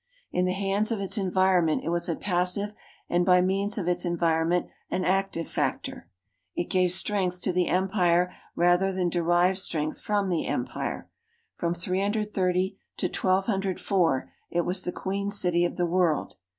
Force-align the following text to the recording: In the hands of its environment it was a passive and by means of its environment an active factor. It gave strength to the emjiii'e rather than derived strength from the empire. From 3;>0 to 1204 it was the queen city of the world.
In 0.31 0.45
the 0.45 0.53
hands 0.53 0.91
of 0.91 0.99
its 0.99 1.15
environment 1.15 1.83
it 1.85 1.89
was 1.89 2.09
a 2.09 2.15
passive 2.15 2.73
and 3.07 3.23
by 3.23 3.39
means 3.39 3.77
of 3.77 3.87
its 3.87 4.03
environment 4.03 4.65
an 4.89 5.05
active 5.05 5.47
factor. 5.47 6.09
It 6.55 6.71
gave 6.71 6.91
strength 6.91 7.39
to 7.41 7.53
the 7.53 7.67
emjiii'e 7.67 8.33
rather 8.55 8.91
than 8.91 9.09
derived 9.09 9.59
strength 9.59 10.01
from 10.01 10.29
the 10.29 10.47
empire. 10.47 11.07
From 11.55 11.75
3;>0 11.75 12.33
to 12.97 13.05
1204 13.09 14.31
it 14.49 14.61
was 14.61 14.83
the 14.83 14.91
queen 14.91 15.29
city 15.29 15.63
of 15.65 15.77
the 15.77 15.85
world. 15.85 16.33